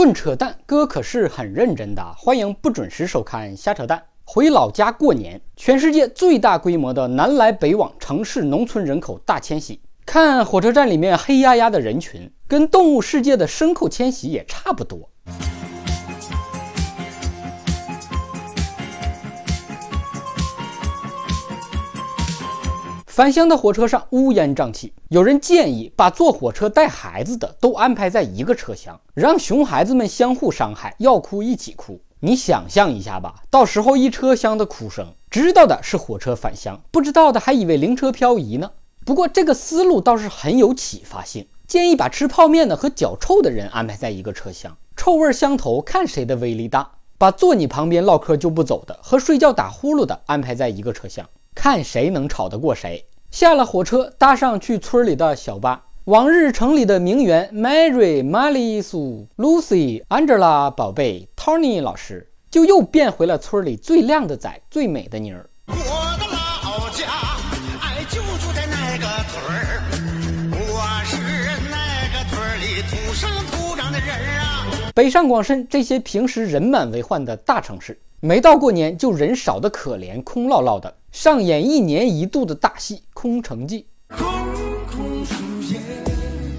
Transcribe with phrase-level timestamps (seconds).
[0.00, 2.02] 论扯淡，哥可是很认真的。
[2.16, 4.02] 欢迎不准时收看瞎扯淡。
[4.24, 9.78] 回老家过年，全世界最大规模的南来北往城市农村人口大迁徙。
[10.06, 15.10] 看火车站里面黑压压的人群，跟动物世界的牲口迁徙也差不多。
[23.20, 32.00] 返乡的火车上乌烟瘴气，有人建议把坐火车带孩子的都安排在一个车厢，让熊孩子们相互伤害，要哭一起哭。
[32.20, 38.70] 你想象一下吧，到时候一车厢的哭声，知道的是火车返乡，不知道的还以为灵车漂移呢。
[39.04, 46.92] 不过这个思路倒是很有启发性，建议把吃泡面的和脚臭的人安排在一个车厢，臭味相投，看谁的威力大。
[47.18, 53.04] 把坐你旁边唠嗑就不走的和睡觉打呼噜的安排在一个车厢，看谁能吵得过谁。
[53.30, 55.84] 下了火车，搭上去村里的小巴。
[56.06, 65.48] 往日城里的名媛 Mary、玛丽苏、Lucy、Angela 宝贝、Tony 老师，就又变回了村里最靓的仔、最美的妮儿。
[65.68, 65.74] 我
[66.18, 67.06] 的老家，
[67.80, 69.80] 哎，就住在那个村儿。
[70.52, 71.16] 我是
[71.70, 74.08] 那个村里土生土长的人
[74.40, 74.66] 啊。
[74.92, 77.96] 北上广深这些平时人满为患的大城市。
[78.22, 83.86] 没到过年就人少的可怜，空落落的，上演一年一度的大戏《空城计》。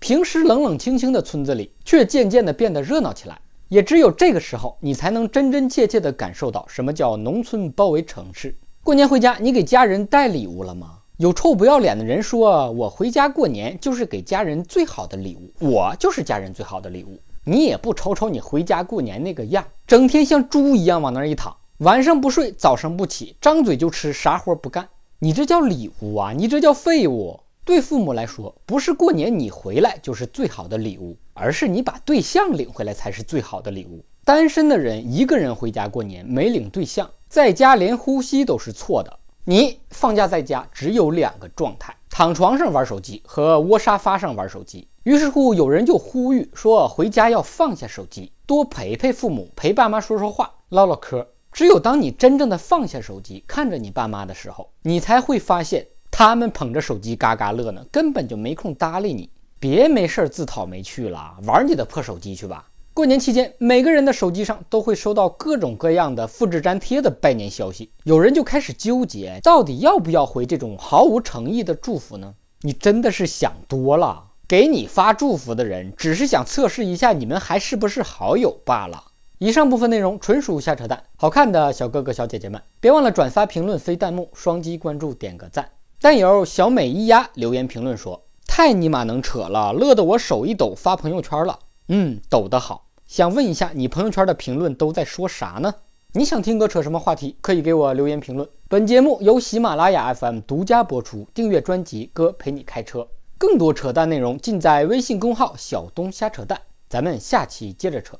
[0.00, 3.40] 平时冷冷清清的村子里，却渐渐的变得热闹起来。
[3.68, 8.56] 也只有这个时候，你才能真真切切的感受到什么叫农村包围城市。
[8.82, 10.98] 过年回家，你给家人带礼物了吗？
[11.18, 24.88] 有臭不要脸的人说：“我回家过年就是给家人最好的礼物，我就是家人最好的礼物。”你也不瞅瞅你回家过年那个样，整天像猪一样往那儿一躺，晚上不睡，早上不起，张嘴就吃，啥活不干。
[25.18, 26.32] 你这叫礼物啊？
[26.32, 27.40] 你这叫废物。
[27.64, 34.04] 对父母来说，不是过年你回来就是最好的礼物，而是你把对象领回来才是最好的礼物。
[34.22, 39.18] 单身的人一个人回家过年没领对象，在家连呼吸都是错的。
[39.44, 44.86] 你放假在家只有两个状态：躺床上玩手机和窝沙发上玩手机。
[45.02, 51.26] 于是乎，有人就呼吁说，回家要放下手机，多陪陪父母，陪爸妈说说话，唠唠嗑。
[51.50, 59.28] 只有当你真正的放下手机，看着你爸妈的时候，你才会发现，他们捧着手机嘎嘎乐呢，根本就没空搭理你。
[59.58, 62.68] 别没事自讨没趣了，玩你的破手机去吧。
[62.94, 72.34] 过年期间，每个人的手机上都会收到各种各样的复制粘贴的拜年消息，有人就开始纠结，到底要不要回这种毫无诚意的祝福呢？
[72.60, 74.26] 你真的是想多了。
[74.46, 79.02] 给你发祝福的人，只是想测试一下你们还是不是好友罢了。
[79.38, 85.68] 以上部分内容纯属瞎扯淡，好看的小哥哥小姐姐们，别忘了转发、评论、飞弹幕、双击关注、点个赞。
[86.00, 91.58] 但友小美一丫留言评论说：“太尼玛能扯了，乐得我手一抖发朋友圈了。”
[91.88, 92.86] 嗯，抖得好。
[93.06, 95.74] 想问一下，你朋友圈的评论都在说啥呢？
[96.12, 98.48] 你想听哥扯什么话题，可以给我留言评论。
[98.68, 103.06] 本节目由喜马拉雅 FM 独家播出，订阅专辑，哥陪你开车。
[103.36, 106.58] 更多扯淡内容尽在微信公号“小东瞎扯淡”，
[106.88, 108.18] 咱们下期接着扯。